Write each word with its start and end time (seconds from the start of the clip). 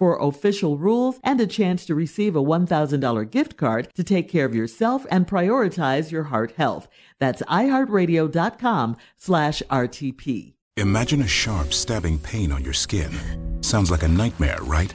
for 0.00 0.18
official 0.18 0.78
rules 0.78 1.20
and 1.22 1.38
a 1.42 1.46
chance 1.46 1.84
to 1.84 1.94
receive 1.94 2.34
a 2.34 2.42
$1,000 2.42 3.30
gift 3.30 3.58
card 3.58 3.86
to 3.94 4.02
take 4.02 4.30
care 4.30 4.46
of 4.46 4.54
yourself 4.54 5.04
and 5.10 5.28
prioritize 5.28 6.10
your 6.10 6.24
heart 6.24 6.52
health. 6.56 6.88
That's 7.18 7.42
iHeartRadio.com 7.42 8.96
slash 9.18 9.62
RTP. 9.70 10.54
Imagine 10.78 11.20
a 11.20 11.28
sharp, 11.28 11.74
stabbing 11.74 12.18
pain 12.18 12.50
on 12.50 12.64
your 12.64 12.72
skin. 12.72 13.12
Sounds 13.60 13.90
like 13.90 14.02
a 14.02 14.08
nightmare, 14.08 14.62
right? 14.62 14.94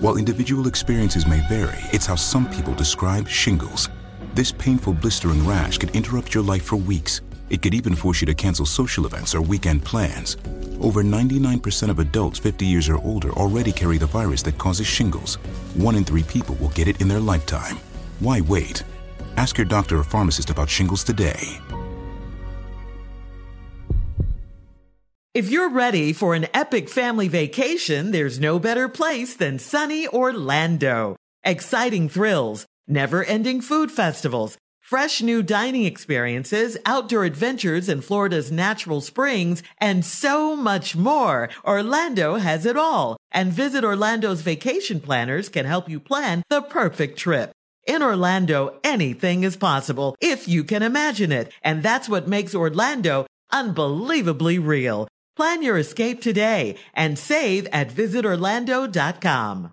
While 0.00 0.16
individual 0.16 0.66
experiences 0.66 1.26
may 1.26 1.40
vary, 1.48 1.78
it's 1.94 2.04
how 2.04 2.16
some 2.16 2.46
people 2.50 2.74
describe 2.74 3.26
shingles. 3.26 3.88
This 4.34 4.52
painful, 4.52 4.92
blistering 4.92 5.46
rash 5.46 5.78
could 5.78 5.96
interrupt 5.96 6.34
your 6.34 6.44
life 6.44 6.64
for 6.64 6.76
weeks. 6.76 7.22
It 7.54 7.62
could 7.62 7.72
even 7.72 7.94
force 7.94 8.20
you 8.20 8.26
to 8.26 8.34
cancel 8.34 8.66
social 8.66 9.06
events 9.06 9.32
or 9.32 9.40
weekend 9.40 9.84
plans. 9.84 10.38
Over 10.80 11.04
99% 11.04 11.88
of 11.88 12.00
adults 12.00 12.36
50 12.40 12.66
years 12.66 12.88
or 12.88 12.96
older 12.96 13.30
already 13.30 13.70
carry 13.70 13.96
the 13.96 14.06
virus 14.06 14.42
that 14.42 14.58
causes 14.58 14.88
shingles. 14.88 15.36
One 15.76 15.94
in 15.94 16.04
three 16.04 16.24
people 16.24 16.56
will 16.56 16.70
get 16.70 16.88
it 16.88 17.00
in 17.00 17.06
their 17.06 17.20
lifetime. 17.20 17.78
Why 18.18 18.40
wait? 18.40 18.82
Ask 19.36 19.56
your 19.56 19.66
doctor 19.66 20.00
or 20.00 20.02
pharmacist 20.02 20.50
about 20.50 20.68
shingles 20.68 21.04
today. 21.04 21.60
If 25.32 25.48
you're 25.48 25.70
ready 25.70 26.12
for 26.12 26.34
an 26.34 26.48
epic 26.52 26.88
family 26.88 27.28
vacation, 27.28 28.10
there's 28.10 28.40
no 28.40 28.58
better 28.58 28.88
place 28.88 29.36
than 29.36 29.60
sunny 29.60 30.08
Orlando. 30.08 31.14
Exciting 31.44 32.08
thrills, 32.08 32.66
never 32.88 33.22
ending 33.22 33.60
food 33.60 33.92
festivals, 33.92 34.58
fresh 34.84 35.22
new 35.22 35.42
dining 35.42 35.84
experiences, 35.86 36.76
outdoor 36.84 37.24
adventures 37.24 37.88
in 37.88 38.02
Florida's 38.02 38.52
natural 38.52 39.00
springs, 39.00 39.62
and 39.78 40.04
so 40.04 40.54
much 40.54 40.94
more. 40.94 41.48
Orlando 41.64 42.36
has 42.36 42.66
it 42.66 42.76
all. 42.76 43.16
And 43.32 43.50
Visit 43.50 43.82
Orlando's 43.82 44.42
vacation 44.42 45.00
planners 45.00 45.48
can 45.48 45.64
help 45.64 45.88
you 45.88 45.98
plan 45.98 46.42
the 46.50 46.60
perfect 46.60 47.18
trip. 47.18 47.52
In 47.86 48.02
Orlando, 48.02 48.78
anything 48.84 49.42
is 49.42 49.56
possible 49.56 50.16
if 50.20 50.46
you 50.46 50.64
can 50.64 50.82
imagine 50.82 51.32
it. 51.32 51.50
And 51.62 51.82
that's 51.82 52.08
what 52.08 52.28
makes 52.28 52.54
Orlando 52.54 53.26
unbelievably 53.52 54.58
real. 54.58 55.08
Plan 55.34 55.62
your 55.62 55.78
escape 55.78 56.20
today 56.20 56.76
and 56.92 57.18
save 57.18 57.66
at 57.72 57.88
visitorlando.com. 57.90 59.72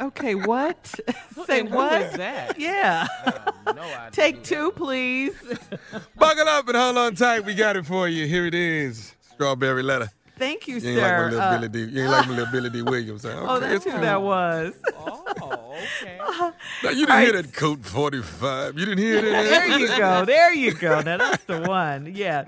Okay, 0.00 0.34
what? 0.34 0.86
Say 1.46 1.60
And 1.60 1.68
who 1.70 1.76
what? 1.76 2.02
is 2.02 2.12
that? 2.14 2.58
Yeah. 2.60 3.06
No 3.66 3.72
idea. 3.82 4.08
Take 4.12 4.42
two, 4.44 4.70
please. 4.72 5.34
Buckle 6.16 6.48
up 6.48 6.68
and 6.68 6.76
hold 6.76 6.98
on 6.98 7.14
tight. 7.14 7.44
We 7.44 7.54
got 7.54 7.76
it 7.76 7.86
for 7.86 8.06
you. 8.08 8.26
Here 8.26 8.46
it 8.46 8.54
is, 8.54 9.14
Strawberry 9.32 9.82
Letter. 9.82 10.10
Thank 10.38 10.68
you, 10.68 10.76
You 10.76 10.90
ain't 10.90 11.00
like 11.00 11.12
my 11.16 11.24
little 11.24 11.40
Uh, 11.40 11.56
Billy 11.58 11.68
Dee. 11.68 11.92
You 11.94 12.02
ain't 12.02 12.10
like 12.10 12.26
my 12.28 12.36
little 12.36 12.52
Billy 12.52 12.68
Dee 12.70 12.82
Williams. 12.82 13.22
huh? 13.24 13.46
oh, 13.48 13.58
that's 13.58 13.86
it's 13.86 13.94
who 13.94 14.00
that 14.02 14.20
was. 14.20 14.74
Oh, 14.98 15.74
okay. 16.02 16.18
Now, 16.18 16.90
you 16.90 17.06
didn't 17.06 17.10
All 17.10 17.18
hear 17.20 17.32
that 17.40 17.54
Colt 17.54 17.82
45. 17.86 18.78
You 18.78 18.84
didn't 18.84 18.98
hear 18.98 19.22
that? 19.22 19.44
there 19.48 19.78
you 19.78 19.88
go. 19.88 20.24
There 20.26 20.52
you 20.54 20.74
go. 20.74 21.00
Now 21.00 21.16
that's 21.16 21.44
the 21.44 21.62
one. 21.62 22.12
Yeah. 22.14 22.44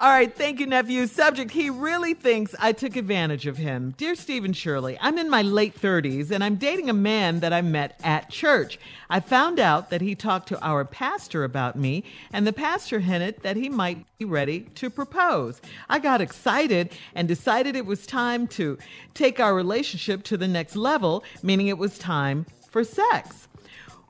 All 0.00 0.10
right. 0.10 0.32
Thank 0.32 0.60
you, 0.60 0.66
nephew. 0.66 1.08
Subject 1.08 1.50
He 1.50 1.70
really 1.70 2.14
thinks 2.14 2.54
I 2.60 2.70
took 2.70 2.94
advantage 2.94 3.48
of 3.48 3.56
him. 3.56 3.94
Dear 3.96 4.14
Stephen 4.14 4.52
Shirley, 4.52 4.96
I'm 5.00 5.18
in 5.18 5.28
my 5.28 5.42
late 5.42 5.76
30s 5.76 6.30
and 6.30 6.44
I'm 6.44 6.54
dating 6.54 6.88
a 6.88 6.92
man 6.92 7.40
that 7.40 7.52
I 7.52 7.62
met 7.62 7.98
at 8.04 8.30
church. 8.30 8.78
I 9.10 9.18
found 9.18 9.58
out 9.58 9.90
that 9.90 10.00
he 10.00 10.14
talked 10.14 10.46
to 10.50 10.64
our 10.64 10.84
pastor 10.84 11.42
about 11.42 11.74
me, 11.74 12.04
and 12.32 12.46
the 12.46 12.52
pastor 12.52 13.00
hinted 13.00 13.42
that 13.42 13.56
he 13.56 13.68
might 13.68 14.06
be 14.18 14.24
ready 14.24 14.60
to 14.76 14.88
propose. 14.88 15.60
I 15.88 15.98
got 15.98 16.20
excited 16.20 16.92
and 17.16 17.26
decided 17.26 17.74
it 17.74 17.84
was 17.84 18.06
time 18.06 18.46
to 18.48 18.78
take 19.14 19.40
our 19.40 19.52
relationship 19.52 20.22
to 20.24 20.36
the 20.36 20.46
next 20.46 20.76
level, 20.76 21.24
meaning 21.42 21.66
it 21.66 21.78
was 21.78 21.98
time 21.98 22.46
for 22.70 22.84
sex. 22.84 23.47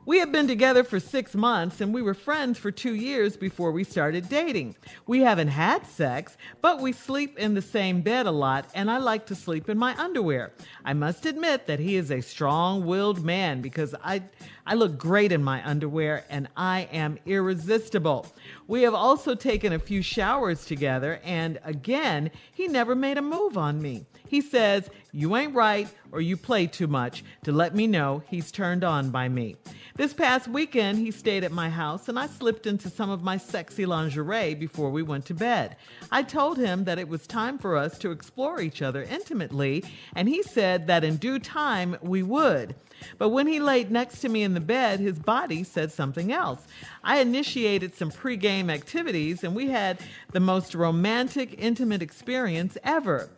We 0.09 0.21
had 0.21 0.33
been 0.33 0.49
together 0.49 0.85
for 0.85 1.01
six 1.01 1.35
months 1.35 1.83
and 1.83 1.93
we 1.93 2.01
were 2.01 2.15
friends 2.15 2.59
for 2.59 2.71
two 2.71 2.95
years 2.95 3.37
before 3.37 3.73
we 3.73 3.85
started 3.85 4.31
dating. 4.31 4.75
We 5.07 5.21
haven't 5.21 5.49
had 5.49 5.87
sex, 5.87 6.39
but 6.63 6.81
we 6.81 6.93
sleep 6.95 7.39
in 7.39 7.53
the 7.53 7.61
same 7.61 8.01
bed 8.01 8.25
a 8.25 8.31
lot 8.31 8.71
and 8.75 8.91
I 8.91 8.97
like 8.97 9.27
to 9.27 9.35
sleep 9.35 9.69
in 9.69 9.77
my 9.77 9.95
underwear. 9.99 10.55
I 10.83 10.95
must 10.95 11.27
admit 11.27 11.67
that 11.67 11.79
he 11.79 11.97
is 11.97 12.11
a 12.11 12.23
strong 12.23 12.87
willed 12.87 13.23
man 13.23 13.61
because 13.61 13.95
I, 14.03 14.23
I 14.67 14.77
look 14.77 14.97
great 14.97 15.31
in 15.31 15.45
my 15.45 15.63
underwear 15.69 16.25
and 16.31 16.49
I 16.57 16.89
am 16.91 17.19
irresistible. 17.27 18.35
We 18.67 18.85
have 18.85 18.95
also 18.95 19.35
taken 19.35 19.75
a 19.75 19.79
few 19.79 20.01
showers 20.01 20.65
together 20.65 21.21
and 21.23 21.59
again, 21.65 22.31
he 22.51 22.67
never 22.67 22.95
made 22.95 23.19
a 23.19 23.23
move 23.23 23.59
on 23.59 23.83
me. 23.83 24.07
He 24.29 24.41
says, 24.41 24.89
You 25.13 25.37
ain't 25.37 25.55
right 25.55 25.89
or 26.13 26.21
you 26.21 26.37
play 26.37 26.67
too 26.67 26.87
much 26.87 27.25
to 27.45 27.53
let 27.53 27.75
me 27.75 27.87
know 27.87 28.23
he's 28.29 28.53
turned 28.53 28.85
on 28.85 29.11
by 29.11 29.29
me. 29.29 29.57
This 29.97 30.15
past 30.15 30.47
weekend, 30.47 30.99
he 30.99 31.11
stayed 31.11 31.43
at 31.45 31.51
my 31.51 31.71
house 31.71 32.09
and 32.09 32.19
I 32.19 32.29
slipped 32.29 32.67
into 32.67 32.89
some 32.89 33.11
of 33.11 33.23
my 33.23 33.37
sexy 33.37 33.85
lingerie 33.85 34.55
before 34.55 34.91
we 34.91 35.03
went 35.03 35.27
to 35.27 35.35
bed. 35.35 35.77
I 36.13 36.23
told 36.23 36.59
him 36.59 36.85
that 36.85 36.99
it 36.99 37.09
was 37.09 37.27
time 37.27 37.59
for 37.59 37.77
us 37.77 37.99
to 37.99 38.13
explore 38.13 38.61
each 38.61 38.81
other 38.81 39.03
intimately, 39.03 39.85
and 40.15 40.29
he 40.29 40.43
said 40.43 40.87
that 40.87 41.05
in 41.05 41.17
due 41.17 41.39
time 41.39 41.97
we 42.01 42.23
would. 42.23 42.75
But 43.17 43.31
when 43.31 43.47
he 43.47 43.61
laid 43.61 43.91
next 43.91 44.21
to 44.21 44.29
me 44.29 44.43
in 44.43 44.55
the 44.55 44.61
bed, 44.61 45.01
his 45.01 45.19
body 45.19 45.65
said 45.65 45.93
something 45.93 46.33
else. 46.33 46.63
I 47.03 47.19
initiated 47.19 47.95
some 47.95 48.11
pregame 48.11 48.71
activities 48.71 49.45
and 49.45 49.55
we 49.55 49.69
had 49.69 49.99
the 50.33 50.41
most 50.41 50.75
romantic, 50.75 51.55
intimate 51.59 52.03
experience 52.03 52.77
ever. 52.85 53.31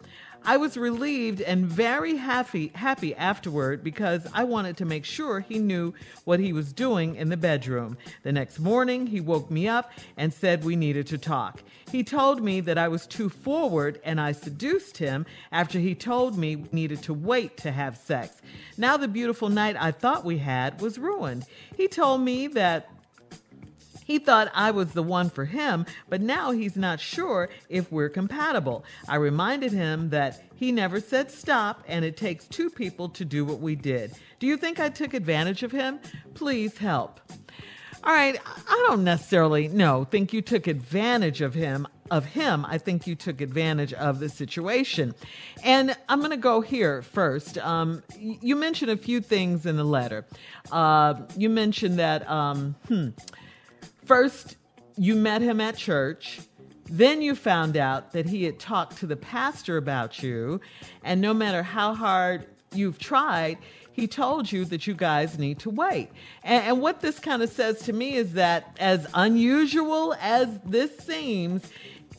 I 0.44 0.56
was 0.56 0.76
relieved 0.76 1.40
and 1.42 1.66
very 1.66 2.16
happy 2.16 2.72
happy 2.74 3.14
afterward 3.14 3.84
because 3.84 4.26
I 4.32 4.44
wanted 4.44 4.76
to 4.78 4.84
make 4.84 5.04
sure 5.04 5.40
he 5.40 5.58
knew 5.58 5.92
what 6.24 6.40
he 6.40 6.52
was 6.52 6.72
doing 6.72 7.16
in 7.16 7.28
the 7.28 7.36
bedroom. 7.36 7.98
The 8.22 8.32
next 8.32 8.58
morning, 8.58 9.06
he 9.06 9.20
woke 9.20 9.50
me 9.50 9.68
up 9.68 9.92
and 10.16 10.32
said 10.32 10.64
we 10.64 10.76
needed 10.76 11.06
to 11.08 11.18
talk. 11.18 11.62
He 11.90 12.02
told 12.04 12.42
me 12.42 12.60
that 12.60 12.78
I 12.78 12.88
was 12.88 13.06
too 13.06 13.28
forward 13.28 14.00
and 14.04 14.20
I 14.20 14.32
seduced 14.32 14.96
him 14.96 15.26
after 15.52 15.78
he 15.78 15.94
told 15.94 16.38
me 16.38 16.56
we 16.56 16.68
needed 16.72 17.02
to 17.04 17.14
wait 17.14 17.56
to 17.58 17.72
have 17.72 17.96
sex. 17.96 18.40
Now 18.76 18.96
the 18.96 19.08
beautiful 19.08 19.48
night 19.48 19.76
I 19.78 19.90
thought 19.90 20.24
we 20.24 20.38
had 20.38 20.80
was 20.80 20.98
ruined. 20.98 21.44
He 21.76 21.88
told 21.88 22.22
me 22.22 22.46
that 22.48 22.88
he 24.10 24.18
thought 24.18 24.50
I 24.52 24.72
was 24.72 24.90
the 24.90 25.04
one 25.04 25.30
for 25.30 25.44
him, 25.44 25.86
but 26.08 26.20
now 26.20 26.50
he's 26.50 26.74
not 26.74 26.98
sure 26.98 27.48
if 27.68 27.92
we're 27.92 28.08
compatible. 28.08 28.84
I 29.06 29.14
reminded 29.14 29.70
him 29.70 30.10
that 30.10 30.42
he 30.56 30.72
never 30.72 30.98
said 30.98 31.30
stop 31.30 31.84
and 31.86 32.04
it 32.04 32.16
takes 32.16 32.44
two 32.46 32.70
people 32.70 33.08
to 33.10 33.24
do 33.24 33.44
what 33.44 33.60
we 33.60 33.76
did. 33.76 34.12
Do 34.40 34.48
you 34.48 34.56
think 34.56 34.80
I 34.80 34.88
took 34.88 35.14
advantage 35.14 35.62
of 35.62 35.70
him? 35.70 36.00
Please 36.34 36.76
help. 36.76 37.20
All 38.02 38.12
right, 38.12 38.36
I 38.44 38.84
don't 38.88 39.04
necessarily 39.04 39.68
no 39.68 40.02
think 40.02 40.32
you 40.32 40.42
took 40.42 40.66
advantage 40.66 41.40
of 41.40 41.54
him 41.54 41.86
of 42.10 42.24
him. 42.24 42.66
I 42.66 42.78
think 42.78 43.06
you 43.06 43.14
took 43.14 43.40
advantage 43.40 43.92
of 43.92 44.18
the 44.18 44.28
situation. 44.28 45.14
And 45.62 45.96
I'm 46.08 46.18
going 46.18 46.32
to 46.32 46.36
go 46.36 46.60
here 46.60 47.02
first. 47.02 47.58
Um, 47.58 48.02
you 48.18 48.56
mentioned 48.56 48.90
a 48.90 48.96
few 48.96 49.20
things 49.20 49.64
in 49.64 49.76
the 49.76 49.84
letter. 49.84 50.26
Uh, 50.72 51.14
you 51.36 51.48
mentioned 51.48 52.00
that 52.00 52.28
um, 52.28 52.74
hmm, 52.88 53.10
First, 54.10 54.56
you 54.96 55.14
met 55.14 55.40
him 55.40 55.60
at 55.60 55.76
church. 55.76 56.40
Then 56.86 57.22
you 57.22 57.36
found 57.36 57.76
out 57.76 58.10
that 58.10 58.26
he 58.26 58.42
had 58.42 58.58
talked 58.58 58.96
to 58.96 59.06
the 59.06 59.14
pastor 59.14 59.76
about 59.76 60.20
you. 60.20 60.60
And 61.04 61.20
no 61.20 61.32
matter 61.32 61.62
how 61.62 61.94
hard 61.94 62.44
you've 62.74 62.98
tried, 62.98 63.58
he 63.92 64.08
told 64.08 64.50
you 64.50 64.64
that 64.64 64.84
you 64.88 64.94
guys 64.94 65.38
need 65.38 65.60
to 65.60 65.70
wait. 65.70 66.10
And, 66.42 66.64
and 66.64 66.80
what 66.80 67.02
this 67.02 67.20
kind 67.20 67.40
of 67.40 67.50
says 67.50 67.82
to 67.82 67.92
me 67.92 68.16
is 68.16 68.32
that, 68.32 68.76
as 68.80 69.06
unusual 69.14 70.16
as 70.20 70.58
this 70.64 70.98
seems, 70.98 71.70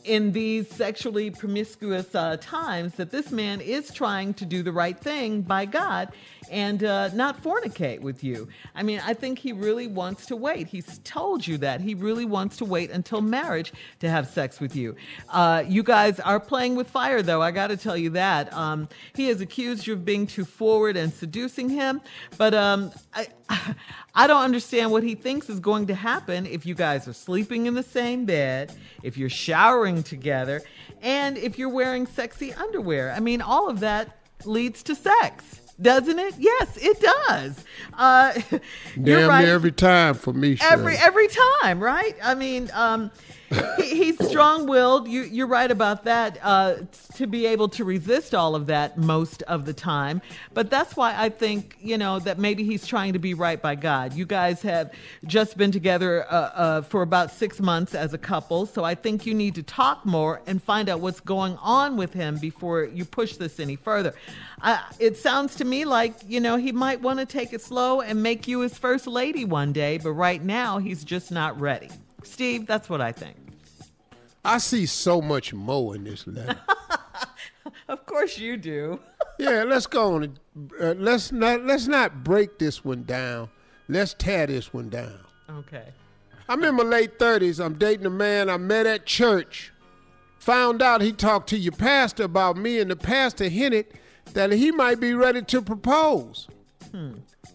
in 0.04 0.32
these 0.32 0.68
sexually 0.68 1.30
promiscuous 1.30 2.14
uh, 2.14 2.36
times 2.40 2.94
that 2.94 3.10
this 3.10 3.30
man 3.30 3.60
is 3.60 3.92
trying 3.92 4.34
to 4.34 4.44
do 4.44 4.62
the 4.62 4.72
right 4.72 4.98
thing 4.98 5.42
by 5.42 5.64
God 5.64 6.10
and 6.52 6.84
uh, 6.84 7.08
not 7.14 7.42
fornicate 7.42 8.00
with 8.00 8.22
you. 8.22 8.46
I 8.74 8.82
mean, 8.82 9.00
I 9.04 9.14
think 9.14 9.38
he 9.38 9.52
really 9.52 9.86
wants 9.86 10.26
to 10.26 10.36
wait. 10.36 10.68
He's 10.68 11.00
told 11.02 11.46
you 11.46 11.56
that. 11.58 11.80
He 11.80 11.94
really 11.94 12.26
wants 12.26 12.58
to 12.58 12.66
wait 12.66 12.90
until 12.90 13.22
marriage 13.22 13.72
to 14.00 14.10
have 14.10 14.28
sex 14.28 14.60
with 14.60 14.76
you. 14.76 14.94
Uh, 15.30 15.64
you 15.66 15.82
guys 15.82 16.20
are 16.20 16.38
playing 16.38 16.76
with 16.76 16.90
fire, 16.90 17.22
though. 17.22 17.40
I 17.40 17.52
got 17.52 17.68
to 17.68 17.76
tell 17.78 17.96
you 17.96 18.10
that. 18.10 18.52
Um, 18.52 18.86
he 19.14 19.28
has 19.28 19.40
accused 19.40 19.86
you 19.86 19.94
of 19.94 20.04
being 20.04 20.26
too 20.26 20.44
forward 20.44 20.96
and 20.96 21.12
seducing 21.12 21.70
him, 21.70 22.02
but 22.36 22.52
um, 22.52 22.92
I, 23.14 23.28
I 24.14 24.26
don't 24.26 24.42
understand 24.42 24.90
what 24.90 25.02
he 25.02 25.14
thinks 25.14 25.48
is 25.48 25.58
going 25.58 25.86
to 25.86 25.94
happen 25.94 26.44
if 26.44 26.66
you 26.66 26.74
guys 26.74 27.08
are 27.08 27.14
sleeping 27.14 27.64
in 27.64 27.72
the 27.72 27.82
same 27.82 28.26
bed, 28.26 28.74
if 29.02 29.16
you're 29.16 29.30
showering 29.30 30.02
together, 30.02 30.60
and 31.00 31.38
if 31.38 31.58
you're 31.58 31.70
wearing 31.70 32.06
sexy 32.06 32.52
underwear. 32.52 33.10
I 33.12 33.20
mean, 33.20 33.40
all 33.40 33.70
of 33.70 33.80
that 33.80 34.18
leads 34.44 34.82
to 34.82 34.94
sex 34.94 35.61
doesn't 35.80 36.18
it? 36.18 36.34
Yes, 36.38 36.76
it 36.76 37.00
does. 37.00 37.64
Uh, 37.94 38.32
Damn 39.02 39.28
right. 39.28 39.46
every 39.46 39.72
time 39.72 40.14
for 40.14 40.32
me. 40.32 40.58
Every 40.60 40.96
every 40.96 41.28
time, 41.60 41.82
right? 41.82 42.16
I 42.22 42.34
mean, 42.34 42.70
um, 42.72 43.10
he, 43.76 44.04
he's 44.04 44.28
strong-willed. 44.28 45.08
You, 45.08 45.22
you're 45.22 45.46
right 45.46 45.70
about 45.70 46.04
that. 46.04 46.38
Uh, 46.42 46.76
to 47.16 47.26
be 47.26 47.46
able 47.46 47.68
to 47.68 47.84
resist 47.84 48.34
all 48.34 48.54
of 48.54 48.66
that 48.66 48.96
most 48.96 49.42
of 49.42 49.66
the 49.66 49.72
time, 49.72 50.22
but 50.54 50.70
that's 50.70 50.96
why 50.96 51.14
I 51.16 51.28
think 51.28 51.76
you 51.80 51.98
know 51.98 52.18
that 52.20 52.38
maybe 52.38 52.64
he's 52.64 52.86
trying 52.86 53.12
to 53.12 53.18
be 53.18 53.34
right 53.34 53.60
by 53.60 53.74
God. 53.74 54.14
You 54.14 54.24
guys 54.26 54.62
have 54.62 54.92
just 55.26 55.56
been 55.56 55.70
together 55.70 56.24
uh, 56.24 56.34
uh, 56.34 56.82
for 56.82 57.02
about 57.02 57.30
six 57.30 57.60
months 57.60 57.94
as 57.94 58.14
a 58.14 58.18
couple, 58.18 58.66
so 58.66 58.84
I 58.84 58.94
think 58.94 59.26
you 59.26 59.34
need 59.34 59.54
to 59.56 59.62
talk 59.62 60.06
more 60.06 60.40
and 60.46 60.62
find 60.62 60.88
out 60.88 61.00
what's 61.00 61.20
going 61.20 61.56
on 61.58 61.96
with 61.96 62.12
him 62.12 62.38
before 62.38 62.84
you 62.84 63.04
push 63.04 63.36
this 63.36 63.60
any 63.60 63.76
further. 63.76 64.14
It 64.98 65.16
sounds 65.16 65.56
to 65.56 65.64
me 65.64 65.84
like 65.84 66.14
you 66.26 66.40
know 66.40 66.56
he 66.56 66.72
might 66.72 67.00
want 67.00 67.18
to 67.18 67.26
take 67.26 67.52
it 67.52 67.60
slow 67.60 68.00
and 68.00 68.22
make 68.22 68.48
you 68.48 68.60
his 68.60 68.78
first 68.78 69.06
lady 69.06 69.44
one 69.44 69.72
day, 69.72 69.98
but 69.98 70.12
right 70.12 70.42
now 70.42 70.78
he's 70.78 71.04
just 71.04 71.30
not 71.30 71.60
ready. 71.60 71.90
Steve, 72.24 72.66
that's 72.66 72.88
what 72.88 73.00
I 73.00 73.12
think. 73.12 73.41
I 74.44 74.58
see 74.58 74.86
so 74.86 75.20
much 75.22 75.54
more 75.54 75.94
in 75.94 76.04
this 76.04 76.26
letter. 76.26 76.58
Of 77.88 78.06
course 78.06 78.38
you 78.38 78.56
do. 78.56 79.00
yeah, 79.38 79.64
let's 79.64 79.86
go 79.86 80.14
on. 80.14 80.38
Uh, 80.80 80.94
let's 80.96 81.30
not 81.30 81.62
let's 81.64 81.86
not 81.86 82.24
break 82.24 82.58
this 82.58 82.84
one 82.84 83.04
down. 83.04 83.50
Let's 83.88 84.14
tear 84.14 84.46
this 84.46 84.72
one 84.72 84.88
down. 84.88 85.18
Okay. 85.50 85.88
I'm 86.48 86.64
in 86.64 86.74
my 86.76 86.84
late 86.84 87.18
thirties. 87.18 87.60
I'm 87.60 87.74
dating 87.74 88.06
a 88.06 88.10
man 88.10 88.48
I 88.48 88.56
met 88.56 88.86
at 88.86 89.04
church. 89.04 89.72
Found 90.38 90.80
out 90.80 91.02
he 91.02 91.12
talked 91.12 91.50
to 91.50 91.58
your 91.58 91.72
pastor 91.72 92.24
about 92.24 92.56
me, 92.56 92.80
and 92.80 92.90
the 92.90 92.96
pastor 92.96 93.48
hinted 93.48 93.86
that 94.32 94.50
he 94.52 94.72
might 94.72 94.98
be 94.98 95.14
ready 95.14 95.42
to 95.42 95.62
propose. 95.62 96.48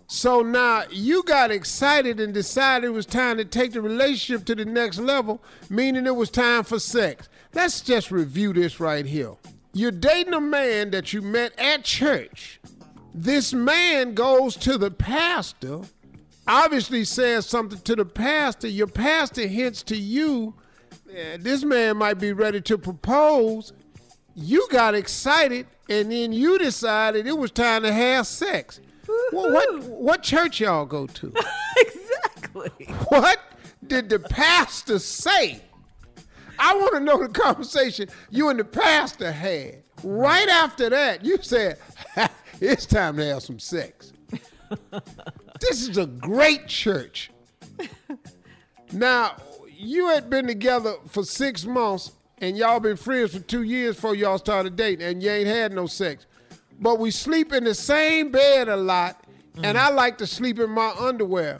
So 0.07 0.41
now 0.41 0.83
you 0.89 1.21
got 1.23 1.51
excited 1.51 2.21
and 2.21 2.33
decided 2.33 2.87
it 2.87 2.91
was 2.91 3.05
time 3.05 3.37
to 3.37 3.45
take 3.45 3.73
the 3.73 3.81
relationship 3.81 4.45
to 4.45 4.55
the 4.55 4.63
next 4.63 4.99
level, 4.99 5.43
meaning 5.69 6.05
it 6.05 6.15
was 6.15 6.29
time 6.29 6.63
for 6.63 6.79
sex. 6.79 7.27
Let's 7.53 7.81
just 7.81 8.09
review 8.09 8.53
this 8.53 8.79
right 8.79 9.05
here. 9.05 9.33
You're 9.73 9.91
dating 9.91 10.33
a 10.33 10.39
man 10.41 10.91
that 10.91 11.11
you 11.11 11.21
met 11.21 11.59
at 11.59 11.83
church. 11.83 12.61
This 13.13 13.53
man 13.53 14.13
goes 14.13 14.55
to 14.57 14.77
the 14.77 14.91
pastor, 14.91 15.81
obviously 16.47 17.03
says 17.03 17.45
something 17.45 17.79
to 17.79 17.95
the 17.95 18.05
pastor. 18.05 18.69
Your 18.69 18.87
pastor 18.87 19.45
hints 19.45 19.83
to 19.83 19.97
you, 19.97 20.53
"Eh, 21.13 21.37
this 21.37 21.65
man 21.65 21.97
might 21.97 22.17
be 22.17 22.31
ready 22.31 22.61
to 22.61 22.77
propose. 22.77 23.73
You 24.35 24.67
got 24.71 24.95
excited, 24.95 25.67
and 25.89 26.11
then 26.11 26.31
you 26.31 26.57
decided 26.57 27.27
it 27.27 27.37
was 27.37 27.51
time 27.51 27.83
to 27.83 27.91
have 27.91 28.25
sex. 28.25 28.79
Well, 29.31 29.51
what 29.51 29.83
what 29.83 30.23
church 30.23 30.59
y'all 30.59 30.85
go 30.85 31.07
to? 31.07 31.33
exactly. 31.77 32.85
What 33.09 33.39
did 33.85 34.09
the 34.09 34.19
pastor 34.19 34.99
say? 34.99 35.61
I 36.59 36.75
want 36.75 36.95
to 36.95 36.99
know 36.99 37.21
the 37.21 37.29
conversation 37.29 38.09
you 38.29 38.49
and 38.49 38.59
the 38.59 38.65
pastor 38.65 39.31
had. 39.31 39.83
Right 40.03 40.47
after 40.47 40.89
that, 40.89 41.25
you 41.25 41.37
said, 41.41 41.77
it's 42.61 42.85
time 42.85 43.17
to 43.17 43.25
have 43.25 43.43
some 43.43 43.59
sex. 43.59 44.13
this 45.59 45.87
is 45.87 45.97
a 45.97 46.05
great 46.05 46.67
church. 46.67 47.31
Now, 48.91 49.35
you 49.69 50.07
had 50.07 50.29
been 50.29 50.47
together 50.47 50.95
for 51.07 51.23
six 51.23 51.65
months 51.65 52.11
and 52.39 52.57
y'all 52.57 52.79
been 52.79 52.97
friends 52.97 53.33
for 53.33 53.39
two 53.39 53.63
years 53.63 53.95
before 53.95 54.15
y'all 54.15 54.37
started 54.37 54.75
dating 54.75 55.05
and 55.05 55.21
you 55.21 55.29
ain't 55.29 55.47
had 55.47 55.73
no 55.73 55.87
sex. 55.87 56.25
But 56.79 56.99
we 56.99 57.11
sleep 57.11 57.53
in 57.53 57.63
the 57.63 57.73
same 57.73 58.31
bed 58.31 58.69
a 58.69 58.77
lot 58.77 59.23
and 59.63 59.77
mm. 59.77 59.81
I 59.81 59.89
like 59.89 60.17
to 60.19 60.27
sleep 60.27 60.59
in 60.59 60.69
my 60.69 60.93
underwear. 60.99 61.57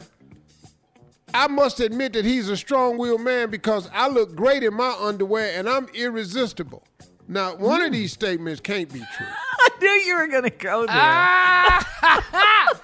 I 1.34 1.46
must 1.46 1.80
admit 1.80 2.14
that 2.14 2.24
he's 2.24 2.48
a 2.48 2.56
strong-willed 2.56 3.20
man 3.20 3.50
because 3.50 3.90
I 3.92 4.08
look 4.08 4.34
great 4.34 4.62
in 4.62 4.74
my 4.74 4.96
underwear 4.98 5.58
and 5.58 5.68
I'm 5.68 5.88
irresistible. 5.94 6.84
Now, 7.26 7.54
one 7.56 7.82
of 7.82 7.90
mm. 7.90 7.92
these 7.92 8.12
statements 8.12 8.60
can't 8.60 8.90
be 8.90 9.00
true. 9.00 9.26
I 9.60 9.68
knew 9.80 9.88
you 9.88 10.16
were 10.16 10.26
going 10.28 10.44
to 10.44 10.50
go 10.50 10.86
there. 10.86 10.96
Ah! 10.96 11.86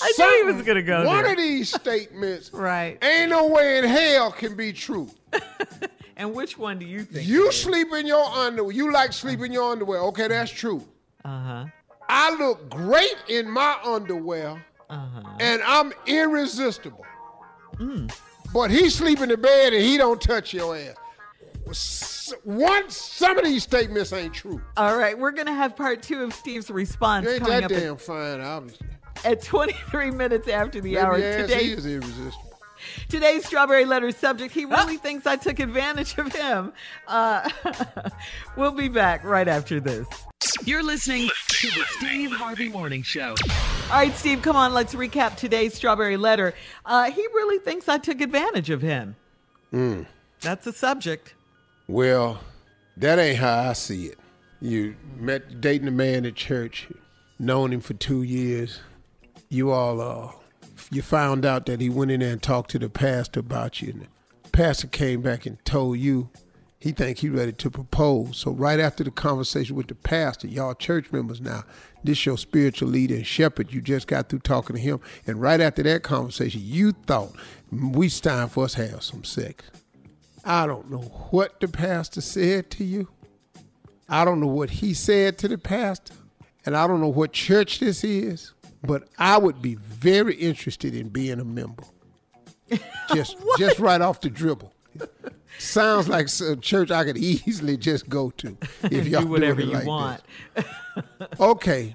I 0.00 0.12
knew 0.18 0.46
he 0.46 0.52
was 0.52 0.62
going 0.64 0.76
to 0.76 0.82
go 0.82 1.04
One 1.04 1.04
there. 1.04 1.22
One 1.22 1.30
of 1.32 1.36
these 1.36 1.72
statements 1.72 2.50
Right. 2.54 3.02
ain't 3.04 3.30
no 3.30 3.48
way 3.48 3.78
in 3.78 3.84
hell 3.84 4.32
can 4.32 4.56
be 4.56 4.72
true. 4.72 5.10
And 6.16 6.34
which 6.34 6.56
one 6.56 6.78
do 6.78 6.86
you 6.86 7.02
think? 7.02 7.26
You 7.26 7.50
sleep 7.52 7.88
in 7.92 8.06
your 8.06 8.24
underwear. 8.24 8.72
You 8.72 8.92
like 8.92 9.12
sleep 9.12 9.40
in 9.40 9.52
your 9.52 9.72
underwear. 9.72 9.98
Okay, 10.00 10.28
that's 10.28 10.50
true. 10.50 10.86
Uh 11.24 11.28
huh. 11.44 11.64
I 12.08 12.34
look 12.36 12.68
great 12.68 13.14
in 13.28 13.48
my 13.50 13.78
underwear 13.84 14.64
Uh-huh. 14.90 15.22
and 15.40 15.62
I'm 15.62 15.92
irresistible. 16.06 17.06
Mm. 17.76 18.12
But 18.52 18.70
he 18.70 18.90
sleep 18.90 19.20
in 19.20 19.28
the 19.30 19.36
bed 19.38 19.72
and 19.72 19.82
he 19.82 19.96
don't 19.96 20.20
touch 20.20 20.52
your 20.52 20.76
ass. 20.76 22.34
One, 22.44 22.90
some 22.90 23.38
of 23.38 23.44
these 23.44 23.62
statements 23.62 24.12
ain't 24.12 24.34
true. 24.34 24.60
All 24.76 24.96
right, 24.98 25.18
we're 25.18 25.30
going 25.32 25.46
to 25.46 25.52
have 25.54 25.74
part 25.76 26.02
two 26.02 26.22
of 26.22 26.34
Steve's 26.34 26.70
response 26.70 27.24
You 27.24 27.32
ain't 27.32 27.42
coming 27.42 27.60
that 27.60 27.64
up 27.64 27.72
at, 27.72 27.80
damn 27.82 27.96
fine, 27.96 28.40
obviously. 28.40 28.86
at 29.24 29.42
23 29.42 30.10
minutes 30.10 30.48
after 30.48 30.80
the 30.80 30.94
Maybe 30.94 30.98
hour. 30.98 31.16
ass 31.16 31.50
Today's, 33.08 33.10
is 33.10 33.12
irresistible. 33.12 33.20
today's 33.20 33.46
Strawberry 33.46 33.84
Letter 33.84 34.10
subject, 34.10 34.54
he 34.54 34.64
really 34.64 34.96
thinks 34.96 35.26
I 35.26 35.36
took 35.36 35.58
advantage 35.60 36.16
of 36.18 36.32
him. 36.32 36.72
Uh, 37.06 37.48
we'll 38.56 38.72
be 38.72 38.88
back 38.88 39.24
right 39.24 39.48
after 39.48 39.80
this. 39.80 40.06
You're 40.64 40.82
listening 40.82 41.28
to 41.48 41.66
the 41.68 41.84
Steve 41.90 42.32
Harvey 42.32 42.68
Morning 42.68 43.02
Show. 43.02 43.34
All 43.90 43.98
right, 43.98 44.14
Steve, 44.16 44.42
come 44.42 44.56
on, 44.56 44.72
let's 44.74 44.94
recap 44.94 45.36
today's 45.36 45.74
Strawberry 45.74 46.16
Letter. 46.16 46.54
Uh, 46.84 47.10
he 47.10 47.20
really 47.20 47.58
thinks 47.58 47.88
I 47.88 47.98
took 47.98 48.20
advantage 48.20 48.70
of 48.70 48.82
him. 48.82 49.16
Hmm. 49.70 50.02
That's 50.40 50.64
the 50.64 50.72
subject. 50.72 51.34
Well, 51.88 52.40
that 52.96 53.18
ain't 53.18 53.38
how 53.38 53.70
I 53.70 53.72
see 53.72 54.06
it. 54.06 54.18
You 54.60 54.96
met 55.16 55.60
dating 55.60 55.88
a 55.88 55.92
man 55.92 56.24
at 56.24 56.34
church, 56.36 56.88
known 57.38 57.72
him 57.72 57.80
for 57.80 57.94
two 57.94 58.22
years. 58.22 58.80
You 59.48 59.70
all, 59.70 60.00
uh, 60.00 60.32
you 60.90 61.02
found 61.02 61.44
out 61.44 61.66
that 61.66 61.80
he 61.80 61.88
went 61.88 62.10
in 62.10 62.20
there 62.20 62.32
and 62.32 62.42
talked 62.42 62.70
to 62.72 62.78
the 62.78 62.88
pastor 62.88 63.40
about 63.40 63.82
you, 63.82 63.90
and 63.92 64.02
the 64.42 64.50
pastor 64.50 64.86
came 64.86 65.22
back 65.22 65.46
and 65.46 65.62
told 65.64 65.98
you 65.98 66.30
he 66.78 66.90
think 66.90 67.18
he 67.18 67.28
ready 67.28 67.52
to 67.52 67.70
propose. 67.70 68.36
So 68.38 68.50
right 68.50 68.80
after 68.80 69.04
the 69.04 69.12
conversation 69.12 69.76
with 69.76 69.86
the 69.86 69.94
pastor, 69.94 70.48
y'all 70.48 70.74
church 70.74 71.12
members 71.12 71.40
now, 71.40 71.62
this 72.02 72.26
your 72.26 72.36
spiritual 72.36 72.88
leader 72.88 73.14
and 73.14 73.26
shepherd. 73.26 73.72
You 73.72 73.80
just 73.80 74.08
got 74.08 74.28
through 74.28 74.40
talking 74.40 74.74
to 74.74 74.82
him, 74.82 75.00
and 75.26 75.40
right 75.40 75.60
after 75.60 75.84
that 75.84 76.02
conversation, 76.02 76.60
you 76.64 76.90
thought 76.90 77.32
we 77.70 78.10
time 78.10 78.48
for 78.48 78.64
us 78.64 78.74
to 78.74 78.88
have 78.88 79.04
some 79.04 79.22
sex. 79.22 79.64
I 80.44 80.66
don't 80.66 80.90
know 80.90 81.02
what 81.30 81.60
the 81.60 81.68
pastor 81.68 82.20
said 82.20 82.68
to 82.72 82.84
you. 82.84 83.08
I 84.08 84.24
don't 84.24 84.40
know 84.40 84.48
what 84.48 84.70
he 84.70 84.92
said 84.92 85.38
to 85.38 85.48
the 85.48 85.58
pastor, 85.58 86.14
and 86.66 86.76
I 86.76 86.88
don't 86.88 87.00
know 87.00 87.08
what 87.08 87.32
church 87.32 87.78
this 87.78 88.02
is, 88.02 88.52
but 88.82 89.08
I 89.18 89.38
would 89.38 89.62
be 89.62 89.76
very 89.76 90.34
interested 90.34 90.94
in 90.94 91.08
being 91.08 91.40
a 91.40 91.44
member. 91.44 91.84
Just 93.14 93.36
just 93.58 93.78
right 93.78 94.00
off 94.00 94.22
the 94.22 94.30
dribble. 94.30 94.72
Sounds 95.58 96.08
like 96.08 96.28
a 96.40 96.56
church 96.56 96.90
I 96.90 97.04
could 97.04 97.18
easily 97.18 97.76
just 97.76 98.08
go 98.08 98.30
to 98.30 98.56
if 98.84 99.06
y'all 99.06 99.22
Do 99.22 99.28
whatever 99.28 99.60
you 99.60 99.72
like 99.72 99.86
want. 99.86 100.22
Okay, 101.38 101.94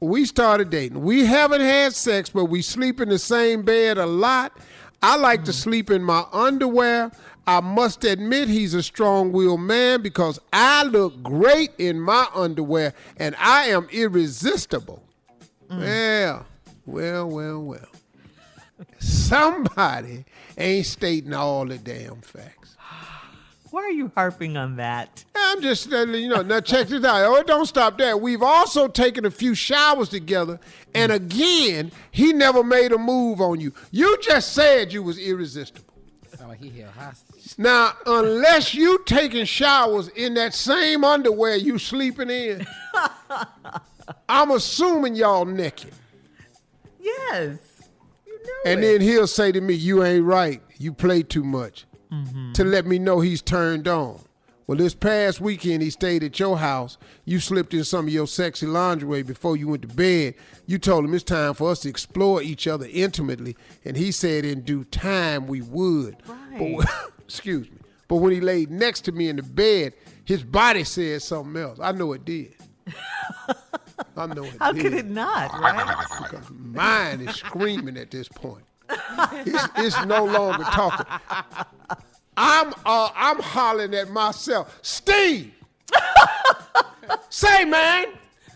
we 0.00 0.24
started 0.24 0.70
dating. 0.70 1.02
We 1.02 1.24
haven't 1.26 1.60
had 1.60 1.94
sex, 1.94 2.30
but 2.30 2.46
we 2.46 2.62
sleep 2.62 3.00
in 3.00 3.08
the 3.08 3.18
same 3.18 3.62
bed 3.62 3.98
a 3.98 4.06
lot. 4.06 4.56
I 5.02 5.16
like 5.16 5.44
to 5.44 5.50
mm. 5.50 5.54
sleep 5.54 5.90
in 5.90 6.02
my 6.02 6.24
underwear. 6.32 7.12
I 7.46 7.60
must 7.60 8.04
admit 8.04 8.48
he's 8.48 8.72
a 8.72 8.82
strong-willed 8.82 9.60
man 9.60 10.00
because 10.00 10.38
I 10.52 10.84
look 10.84 11.22
great 11.22 11.72
in 11.76 12.00
my 12.00 12.26
underwear 12.34 12.94
and 13.18 13.36
I 13.38 13.66
am 13.66 13.86
irresistible. 13.92 15.02
Mm. 15.78 15.80
Well, 15.80 16.46
well, 16.86 17.28
well, 17.28 17.62
well. 17.62 17.88
Somebody 18.98 20.24
ain't 20.58 20.86
stating 20.86 21.32
all 21.32 21.66
the 21.66 21.78
damn 21.78 22.20
facts. 22.20 22.76
Why 23.70 23.82
are 23.82 23.90
you 23.90 24.10
harping 24.14 24.56
on 24.56 24.76
that? 24.76 25.24
I'm 25.34 25.60
just 25.60 25.88
letting 25.90 26.14
you 26.14 26.28
know. 26.28 26.42
Now 26.42 26.60
check 26.60 26.88
this 26.88 27.04
out. 27.04 27.24
Oh, 27.24 27.42
don't 27.42 27.66
stop 27.66 27.98
there. 27.98 28.16
We've 28.16 28.42
also 28.42 28.88
taken 28.88 29.24
a 29.24 29.30
few 29.30 29.54
showers 29.54 30.08
together, 30.08 30.58
and 30.94 31.12
mm. 31.12 31.16
again, 31.16 31.92
he 32.10 32.32
never 32.32 32.64
made 32.64 32.92
a 32.92 32.98
move 32.98 33.40
on 33.40 33.60
you. 33.60 33.72
You 33.90 34.18
just 34.20 34.52
said 34.52 34.92
you 34.92 35.02
was 35.02 35.18
irresistible. 35.18 35.94
Sound 36.36 36.50
like 36.50 36.60
he 36.60 36.70
held 36.80 36.92
hostage. 36.94 37.58
Now, 37.58 37.92
unless 38.06 38.74
you 38.74 39.02
taking 39.06 39.44
showers 39.44 40.08
in 40.08 40.34
that 40.34 40.54
same 40.54 41.04
underwear 41.04 41.56
you 41.56 41.78
sleeping 41.78 42.30
in, 42.30 42.66
I'm 44.28 44.50
assuming 44.50 45.14
y'all 45.14 45.44
naked. 45.44 45.92
Yes. 47.00 47.58
You 48.26 48.32
know 48.32 48.52
And 48.70 48.80
it. 48.80 48.82
then 48.82 49.00
he'll 49.00 49.26
say 49.26 49.52
to 49.52 49.60
me, 49.60 49.74
You 49.74 50.04
ain't 50.04 50.24
right. 50.24 50.60
You 50.78 50.92
play 50.92 51.22
too 51.22 51.44
much. 51.44 51.86
Mm-hmm. 52.12 52.52
To 52.52 52.64
let 52.64 52.86
me 52.86 52.98
know 52.98 53.20
he's 53.20 53.42
turned 53.42 53.88
on. 53.88 54.20
Well, 54.66 54.78
this 54.78 54.94
past 54.94 55.40
weekend, 55.42 55.82
he 55.82 55.90
stayed 55.90 56.22
at 56.22 56.38
your 56.40 56.56
house. 56.56 56.96
You 57.26 57.38
slipped 57.38 57.74
in 57.74 57.84
some 57.84 58.06
of 58.06 58.12
your 58.12 58.26
sexy 58.26 58.66
lingerie 58.66 59.22
before 59.22 59.58
you 59.58 59.68
went 59.68 59.82
to 59.82 59.88
bed. 59.88 60.34
You 60.66 60.78
told 60.78 61.04
him 61.04 61.12
it's 61.12 61.22
time 61.24 61.52
for 61.52 61.70
us 61.70 61.80
to 61.80 61.90
explore 61.90 62.40
each 62.40 62.66
other 62.66 62.86
intimately. 62.90 63.56
And 63.84 63.94
he 63.96 64.10
said 64.10 64.46
in 64.46 64.62
due 64.62 64.84
time 64.84 65.46
we 65.46 65.60
would. 65.60 66.16
Right. 66.26 66.76
But, 66.78 67.10
excuse 67.24 67.70
me. 67.70 67.76
But 68.08 68.16
when 68.16 68.32
he 68.32 68.40
laid 68.40 68.70
next 68.70 69.02
to 69.02 69.12
me 69.12 69.28
in 69.28 69.36
the 69.36 69.42
bed, 69.42 69.92
his 70.24 70.42
body 70.42 70.84
said 70.84 71.20
something 71.20 71.60
else. 71.60 71.78
I 71.82 71.92
know 71.92 72.12
it 72.14 72.24
did. 72.24 72.54
I 74.16 74.26
know 74.26 74.44
it 74.44 74.54
How 74.58 74.72
did. 74.72 74.82
could 74.82 74.94
it 74.94 75.06
not, 75.06 75.52
right? 75.60 76.06
Because 76.22 76.50
mine 76.50 77.20
is 77.20 77.36
screaming 77.36 77.96
at 77.96 78.10
this 78.10 78.28
point. 78.28 78.64
It's, 78.90 79.68
it's 79.78 80.04
no 80.04 80.24
longer 80.24 80.64
talking. 80.64 81.06
I'm 82.36 82.72
uh, 82.84 83.10
I'm 83.14 83.38
hollering 83.40 83.94
at 83.94 84.10
myself. 84.10 84.78
Steve, 84.82 85.54
say 87.30 87.64
man, 87.64 88.06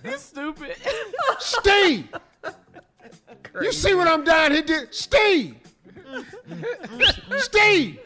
He's 0.05 0.21
stupid. 0.21 0.77
Steve. 1.39 2.09
You 3.61 3.73
see 3.73 3.95
what 3.95 4.07
I'm 4.09 4.25
down 4.25 4.53
here? 4.53 4.63
Did 4.63 4.95
Steve? 4.95 5.57
Steve, 7.39 7.99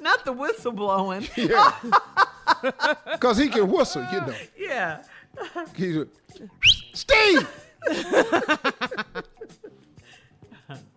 Not 0.00 0.24
the 0.24 0.32
whistle 0.32 0.72
blowing. 0.72 1.26
Yeah. 1.36 1.72
because 3.12 3.38
he 3.38 3.48
can 3.48 3.70
whistle, 3.70 4.06
you 4.12 4.20
know. 4.20 4.34
yeah. 4.58 5.02
He's 5.74 5.96
a, 5.96 6.08
Steve. 6.92 7.48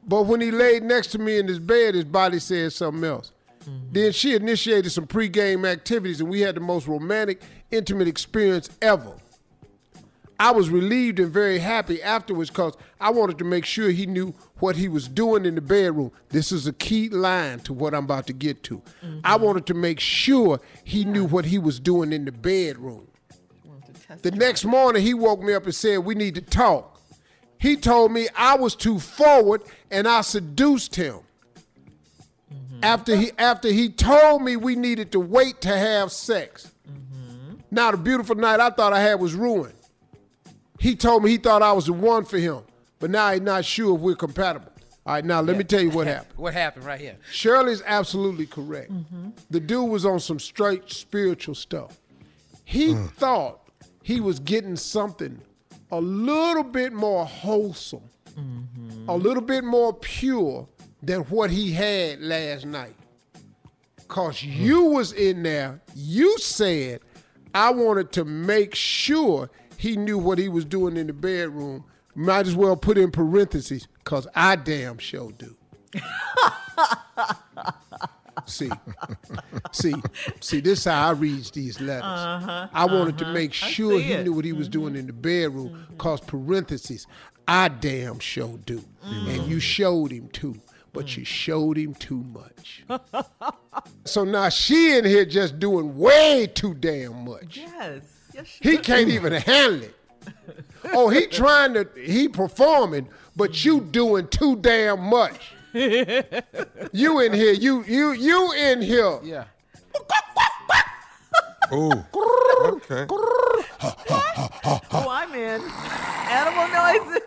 but 0.08 0.24
when 0.24 0.42
he 0.42 0.52
laid 0.52 0.84
next 0.84 1.08
to 1.08 1.20
me 1.20 1.38
in 1.38 1.48
his 1.48 1.60
bed, 1.60 1.96
his 1.96 2.06
body 2.06 2.40
said 2.40 2.74
something 2.74 3.04
else. 3.04 3.32
Mm-hmm. 3.62 3.94
Then 3.94 4.12
she 4.12 4.36
initiated 4.36 4.92
some 4.92 5.08
pregame 5.08 5.68
activities, 5.68 6.20
and 6.20 6.30
we 6.30 6.42
had 6.42 6.56
the 6.56 6.62
most 6.62 6.88
romantic, 6.88 7.42
intimate 7.72 8.08
experience 8.08 8.70
ever. 8.82 9.14
I 10.40 10.52
was 10.52 10.70
relieved 10.70 11.20
and 11.20 11.32
very 11.32 11.60
happy 11.60 12.02
afterwards 12.02 12.50
because 12.50 12.76
I 13.00 13.12
wanted 13.12 13.38
to 13.38 13.46
make 13.46 13.66
sure 13.66 13.90
he 13.92 14.06
knew 14.06 14.34
what 14.60 14.76
he 14.76 14.90
was 14.90 15.08
doing 15.08 15.46
in 15.46 15.56
the 15.56 15.62
bedroom. 15.62 16.12
This 16.30 16.52
is 16.52 16.68
a 16.68 16.74
key 16.74 17.08
line 17.10 17.60
to 17.62 17.74
what 17.74 17.94
I'm 17.94 18.06
about 18.06 18.28
to 18.28 18.34
get 18.34 18.64
to. 18.64 18.82
I 19.02 19.06
mm-hmm. 19.06 19.44
wanted 19.44 19.66
to 19.68 19.74
make 19.74 20.00
sure 20.00 20.60
he 20.84 21.06
knew 21.06 21.26
what 21.26 21.46
he 21.46 21.60
was 21.60 21.80
doing 21.80 22.12
in 22.12 22.26
the 22.26 22.32
bedroom. 22.32 23.08
The 24.22 24.32
next 24.32 24.66
morning, 24.66 25.02
he 25.02 25.14
woke 25.14 25.42
me 25.42 25.54
up 25.54 25.66
and 25.66 25.76
said, 25.76 26.00
We 26.00 26.16
need 26.16 26.36
to 26.36 26.42
talk. 26.42 27.02
He 27.58 27.78
told 27.78 28.12
me 28.12 28.28
I 28.36 28.56
was 28.56 28.76
too 28.76 29.00
forward 29.00 29.62
and 29.90 30.08
I 30.08 30.22
seduced 30.22 30.96
him. 30.96 31.20
Mm-hmm. 32.54 32.80
After, 32.84 33.16
he, 33.16 33.32
after 33.38 33.70
he 33.70 33.90
told 33.90 34.42
me 34.42 34.58
we 34.58 34.76
needed 34.76 35.14
to 35.14 35.20
wait 35.20 35.62
to 35.62 35.70
have 35.70 36.12
sex. 36.12 36.70
Mm-hmm. 36.86 37.56
Now, 37.72 37.92
the 37.92 37.98
beautiful 37.98 38.36
night 38.36 38.60
I 38.60 38.70
thought 38.70 38.92
I 38.92 39.00
had 39.00 39.20
was 39.20 39.34
ruined. 39.34 39.76
He 40.78 40.98
told 40.98 41.24
me 41.24 41.30
he 41.30 41.38
thought 41.38 41.62
I 41.62 41.72
was 41.72 41.86
the 41.86 41.94
one 41.94 42.26
for 42.26 42.38
him, 42.38 42.64
but 43.00 43.10
now 43.10 43.32
he's 43.32 43.40
not 43.40 43.64
sure 43.64 43.96
if 43.96 44.02
we're 44.02 44.16
compatible. 44.16 44.74
All 45.06 45.14
right, 45.14 45.24
now 45.24 45.40
let 45.40 45.58
me 45.58 45.64
tell 45.64 45.82
you 45.82 45.90
what 45.92 46.08
happened. 46.08 46.38
What 46.38 46.54
happened 46.54 46.86
right 46.86 47.00
here? 47.00 47.16
Shirley's 47.32 47.82
absolutely 47.86 48.46
correct. 48.46 48.92
Mm-hmm. 48.92 49.30
The 49.50 49.62
dude 49.62 49.90
was 49.90 50.06
on 50.06 50.20
some 50.20 50.40
straight 50.40 50.92
spiritual 50.92 51.56
stuff. 51.56 51.98
He 52.66 52.88
mm. 52.88 53.10
thought 53.12 53.63
he 54.04 54.20
was 54.22 54.40
getting 54.40 54.76
something 54.76 55.42
a 55.92 56.00
little 56.00 56.64
bit 56.64 56.94
more 56.94 57.26
wholesome, 57.26 58.04
a 59.08 59.16
little 59.16 59.42
bit 59.44 59.64
more 59.64 59.94
pure 59.94 60.68
than 61.02 61.22
what 61.24 61.50
he 61.50 61.72
had 61.72 62.22
last 62.22 62.66
night. 62.66 62.96
Cause 64.08 64.44
you 64.44 64.84
was 64.86 65.12
in 65.14 65.44
there, 65.44 65.82
you 65.96 66.38
said, 66.38 67.00
I 67.56 67.72
wanted 67.72 68.12
to 68.14 68.26
make 68.26 68.76
sure 68.76 69.50
he 69.78 69.96
knew 69.98 70.18
what 70.18 70.38
he 70.38 70.50
was 70.50 70.66
doing 70.66 70.98
in 70.98 71.08
the 71.08 71.14
bedroom. 71.14 71.84
Might 72.16 72.46
as 72.48 72.56
well 72.56 72.76
put 72.76 72.98
in 72.98 73.10
parentheses, 73.12 73.88
cause 74.04 74.28
I 74.36 74.56
damn 74.56 74.98
sure 75.00 75.32
do. 75.32 75.56
see, 78.46 78.70
see, 79.72 79.94
see. 80.40 80.60
This 80.62 80.80
is 80.80 80.86
how 80.86 81.10
I 81.10 81.12
read 81.12 81.44
these 81.46 81.80
letters. 81.80 82.04
Uh-huh, 82.04 82.68
I 82.74 82.86
wanted 82.86 83.18
to 83.20 83.26
uh-huh. 83.26 83.34
make 83.34 83.54
sure 83.54 84.00
he 84.00 84.14
it. 84.14 84.24
knew 84.24 84.34
what 84.34 84.46
he 84.46 84.54
was 84.54 84.68
doing 84.70 84.94
mm-hmm. 84.94 85.00
in 85.00 85.08
the 85.08 85.14
bedroom. 85.14 85.70
Mm-hmm. 85.70 85.98
Cause 85.98 86.22
parentheses, 86.22 87.08
I 87.48 87.68
damn 87.68 88.20
sure 88.20 88.58
do, 88.66 88.80
mm-hmm. 88.80 89.30
and 89.30 89.48
you 89.48 89.60
showed 89.60 90.12
him 90.12 90.30
too, 90.30 90.56
but 90.94 91.18
you 91.18 91.24
mm. 91.24 91.28
showed 91.28 91.78
him 91.78 91.94
too 91.96 92.24
much. 92.24 92.86
so 94.06 94.24
now 94.24 94.50
she 94.50 94.98
in 94.98 95.06
here 95.06 95.26
just 95.26 95.60
doing 95.60 95.98
way 95.98 96.48
too 96.54 96.74
damn 96.74 97.26
much. 97.26 97.58
Yes. 97.58 98.02
Yes, 98.34 98.58
He 98.62 98.78
does. 98.78 98.86
can't 98.86 99.10
even 99.10 99.34
handle 99.34 99.84
it. 99.84 99.96
Oh, 100.94 101.10
he 101.10 101.28
trying 101.28 101.74
to 101.76 101.88
he 101.96 102.28
performing, 102.28 103.08
but 103.36 103.64
you 103.64 103.82
doing 103.82 104.28
too 104.28 104.56
damn 104.58 105.00
much. 105.02 105.54
you 106.94 107.20
in 107.22 107.34
here, 107.34 107.54
you 107.54 107.84
you 107.86 108.12
you 108.12 108.52
in 108.54 108.82
here. 108.82 109.20
Yeah. 109.24 109.46
Ooh. 111.74 111.92
Okay. 112.66 113.06
Oh, 113.10 115.08
I'm 115.10 115.34
in. 115.34 115.62
Animal 116.30 116.68
noises. 116.68 117.22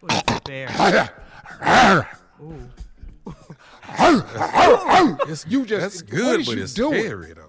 What's 0.00 0.22
the 0.22 0.40
bear? 0.44 0.68
you 5.48 5.66
just 5.66 5.80
That's 5.80 6.02
good, 6.02 6.40
is 6.40 6.46
but 6.46 6.56
you 6.56 6.62
it's 6.62 6.74
doing? 6.74 7.02
scary 7.04 7.32
though. 7.34 7.48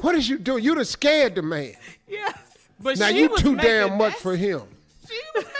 What 0.00 0.14
is 0.14 0.28
you 0.28 0.38
doing? 0.38 0.64
You 0.64 0.74
done 0.74 0.84
scared 0.84 1.34
the 1.34 1.42
man. 1.42 1.74
Yes. 2.08 2.36
But 2.80 2.98
Now 2.98 3.08
she 3.08 3.20
you 3.22 3.28
was 3.28 3.40
too 3.42 3.56
damn 3.56 3.98
much 3.98 4.12
that- 4.14 4.20
for 4.22 4.36
him. 4.36 4.62
She 5.08 5.18
was 5.34 5.44
making 5.44 5.56
a 5.56 5.57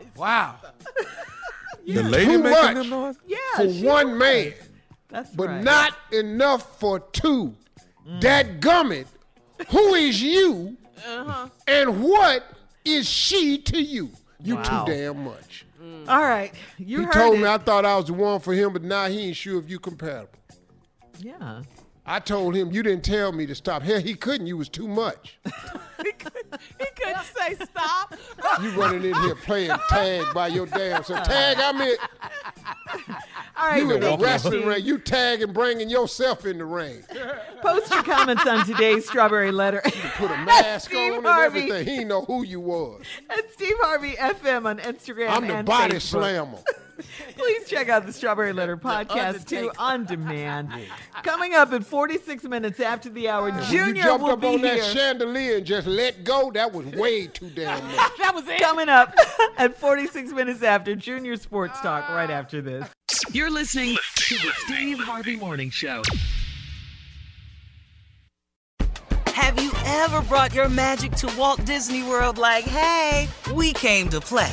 noise. 0.00 0.08
Wow. 0.16 0.56
The 1.84 2.00
lady 2.04 2.26
Too 2.32 2.38
making 2.38 2.74
much. 2.74 2.86
noise? 2.88 3.16
Yeah. 3.26 3.36
For 3.56 3.66
one 3.84 4.10
was. 4.12 4.18
man, 4.20 4.52
That's 5.08 5.30
but 5.30 5.48
right. 5.48 5.64
not 5.64 5.96
enough 6.12 6.78
for 6.78 7.00
two. 7.00 7.54
that 8.20 8.60
gummit, 8.60 9.06
who 9.68 9.94
is 9.94 10.22
you 10.22 10.76
uh-huh. 11.04 11.48
and 11.66 12.02
what 12.04 12.44
is 12.84 13.08
she 13.08 13.58
to 13.58 13.82
you? 13.82 14.10
You 14.40 14.56
Wow. 14.56 14.84
too 14.84 14.92
damn 14.92 15.24
much. 15.24 15.66
Mm. 15.82 16.08
All 16.08 16.22
right. 16.22 16.52
You 16.78 16.98
he 17.00 17.04
heard 17.06 17.12
told 17.14 17.34
it. 17.34 17.38
me 17.40 17.46
I 17.48 17.58
thought 17.58 17.84
I 17.84 17.96
was 17.96 18.06
the 18.06 18.12
one 18.14 18.38
for 18.38 18.52
him, 18.52 18.72
but 18.72 18.82
now 18.84 19.06
he 19.08 19.26
ain't 19.28 19.36
sure 19.36 19.58
if 19.58 19.68
you 19.68 19.80
compatible. 19.80 20.38
yeah. 21.18 21.62
I 22.04 22.18
told 22.18 22.56
him 22.56 22.72
you 22.72 22.82
didn't 22.82 23.04
tell 23.04 23.30
me 23.30 23.46
to 23.46 23.54
stop. 23.54 23.82
Hell, 23.82 24.00
he 24.00 24.14
couldn't. 24.14 24.46
You 24.48 24.56
was 24.56 24.68
too 24.68 24.86
much. 24.88 25.38
He 26.04 26.10
couldn't 26.12 26.60
say 27.24 27.54
stop. 27.64 28.14
You 28.62 28.70
running 28.70 29.04
in 29.04 29.14
here 29.22 29.34
playing 29.34 29.70
tag 29.88 30.26
by 30.34 30.48
your 30.48 30.66
damn 30.66 31.02
self. 31.04 31.20
Uh. 31.20 31.24
Tag, 31.24 31.56
I'm 31.60 31.80
in. 31.80 31.96
All 33.56 33.68
right. 33.68 33.78
You 33.82 33.90
in 33.92 34.00
the 34.00 34.16
wrestling 34.18 34.54
Steve. 34.60 34.66
ring. 34.66 34.84
You 34.84 34.98
tagging, 34.98 35.52
bringing 35.52 35.88
yourself 35.90 36.44
in 36.46 36.58
the 36.58 36.64
ring. 36.64 37.02
Post 37.60 37.92
your 37.92 38.02
comments 38.02 38.46
on 38.46 38.64
today's 38.66 39.06
Strawberry 39.06 39.52
Letter. 39.52 39.82
Put 40.16 40.30
a 40.30 40.36
mask 40.44 40.90
Steve 40.90 41.12
on 41.12 41.18
and 41.18 41.26
Harvey. 41.26 41.60
everything. 41.70 41.86
He 41.98 42.04
know 42.04 42.22
who 42.24 42.42
you 42.44 42.60
was. 42.60 43.02
At 43.30 43.52
Steve 43.52 43.74
Harvey 43.80 44.12
FM 44.12 44.66
on 44.66 44.78
Instagram 44.78 45.30
I'm 45.30 45.46
the 45.46 45.56
and 45.56 45.66
body 45.66 45.94
Facebook. 45.96 46.00
slammer. 46.02 46.58
Please 47.36 47.68
check 47.68 47.88
out 47.88 48.06
the 48.06 48.12
Strawberry 48.12 48.52
Letter 48.52 48.76
podcast 48.76 49.46
too 49.46 49.70
on 49.78 50.04
demand. 50.04 50.70
Coming 51.22 51.54
up 51.54 51.72
at 51.72 51.84
46 51.84 52.44
minutes 52.44 52.80
after 52.80 53.08
the 53.08 53.28
hour, 53.28 53.50
When 53.50 53.62
Junior 53.64 53.94
you 53.94 54.02
jumped 54.02 54.24
will 54.24 54.32
up 54.32 54.40
be 54.40 54.46
on 54.48 54.58
here. 54.58 54.76
that 54.76 54.92
chandelier 54.92 55.56
and 55.58 55.66
just 55.66 55.86
let 55.86 56.24
go, 56.24 56.50
that 56.52 56.72
was 56.72 56.86
way 56.86 57.26
too 57.26 57.50
damn 57.54 57.82
much. 57.84 58.10
That 58.18 58.32
was 58.34 58.46
it. 58.48 58.60
Coming 58.60 58.88
up 58.88 59.14
at 59.56 59.76
46 59.76 60.32
minutes 60.32 60.62
after 60.62 60.94
Junior 60.94 61.36
Sports 61.36 61.80
Talk 61.80 62.08
right 62.10 62.30
ah. 62.30 62.34
after 62.34 62.60
this. 62.60 62.88
You're 63.30 63.50
listening 63.50 63.96
to 64.16 64.34
the 64.34 64.52
Steve 64.64 64.98
Harvey 64.98 65.36
Morning 65.36 65.70
Show. 65.70 66.02
Have 69.26 69.60
you 69.62 69.72
ever 69.86 70.20
brought 70.22 70.54
your 70.54 70.68
magic 70.68 71.12
to 71.12 71.32
Walt 71.38 71.64
Disney 71.64 72.02
World 72.02 72.38
like, 72.38 72.64
hey, 72.64 73.28
we 73.54 73.72
came 73.72 74.08
to 74.10 74.20
play? 74.20 74.52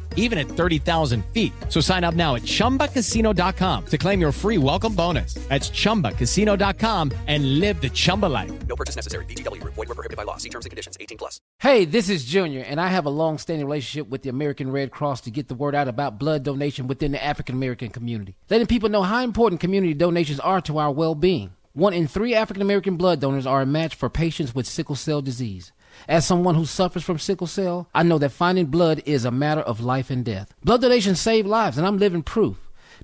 even 0.15 0.39
at 0.39 0.47
30,000 0.47 1.23
feet. 1.25 1.53
So 1.69 1.79
sign 1.79 2.03
up 2.03 2.15
now 2.15 2.33
at 2.35 2.41
chumbacasino.com 2.41 3.85
to 3.85 3.97
claim 3.99 4.19
your 4.19 4.31
free 4.31 4.57
welcome 4.57 4.95
bonus. 4.95 5.35
That's 5.49 5.69
chumbacasino.com 5.69 7.11
and 7.27 7.59
live 7.59 7.81
the 7.81 7.89
Chumba 7.89 8.27
life. 8.27 8.51
No 8.67 8.75
purchase 8.75 8.95
necessary. 8.95 9.25
VGW 9.25 9.61
Group. 9.61 9.75
Void 9.75 9.89
were 9.89 9.95
prohibited 9.95 10.17
by 10.17 10.23
law. 10.23 10.37
See 10.37 10.49
terms 10.49 10.65
and 10.65 10.71
conditions. 10.71 10.97
18 10.99 11.17
plus. 11.17 11.39
Hey, 11.59 11.85
this 11.85 12.09
is 12.09 12.25
Junior, 12.25 12.61
and 12.61 12.79
I 12.79 12.87
have 12.87 13.05
a 13.05 13.09
long-standing 13.09 13.65
relationship 13.65 14.09
with 14.09 14.23
the 14.23 14.29
American 14.29 14.71
Red 14.71 14.91
Cross 14.91 15.21
to 15.21 15.31
get 15.31 15.47
the 15.47 15.55
word 15.55 15.75
out 15.75 15.87
about 15.87 16.17
blood 16.17 16.43
donation 16.43 16.87
within 16.87 17.11
the 17.11 17.23
African 17.23 17.55
American 17.55 17.89
community, 17.89 18.35
letting 18.49 18.67
people 18.67 18.89
know 18.89 19.03
how 19.03 19.23
important 19.23 19.61
community 19.61 19.93
donations 19.93 20.39
are 20.39 20.61
to 20.61 20.77
our 20.77 20.91
well-being. 20.91 21.51
One 21.73 21.93
in 21.93 22.07
three 22.07 22.35
African 22.35 22.61
American 22.61 22.97
blood 22.97 23.21
donors 23.21 23.45
are 23.45 23.61
a 23.61 23.65
match 23.65 23.95
for 23.95 24.09
patients 24.09 24.53
with 24.53 24.67
sickle 24.67 24.95
cell 24.95 25.21
disease. 25.21 25.71
As 26.07 26.25
someone 26.25 26.55
who 26.55 26.65
suffers 26.65 27.03
from 27.03 27.19
sickle 27.19 27.47
cell, 27.47 27.87
I 27.93 28.03
know 28.03 28.17
that 28.17 28.31
finding 28.31 28.67
blood 28.67 29.01
is 29.05 29.25
a 29.25 29.31
matter 29.31 29.61
of 29.61 29.81
life 29.81 30.09
and 30.09 30.25
death. 30.25 30.53
Blood 30.63 30.81
donations 30.81 31.19
save 31.19 31.45
lives, 31.45 31.77
and 31.77 31.85
I'm 31.85 31.97
living 31.97 32.23
proof. 32.23 32.57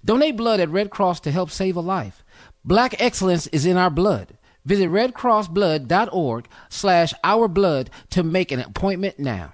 Donate 0.03 0.37
blood 0.37 0.59
at 0.59 0.69
Red 0.69 0.89
Cross 0.89 1.21
to 1.21 1.31
help 1.31 1.49
save 1.49 1.75
a 1.75 1.81
life. 1.81 2.23
Black 2.63 2.95
excellence 2.99 3.47
is 3.47 3.65
in 3.65 3.77
our 3.77 3.89
blood. 3.89 4.37
Visit 4.65 4.89
redcrossblood.org 4.89 6.47
slash 6.69 7.13
ourblood 7.23 7.87
to 8.09 8.23
make 8.23 8.51
an 8.51 8.59
appointment 8.59 9.17
now. 9.17 9.53